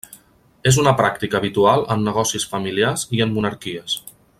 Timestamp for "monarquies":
3.41-4.03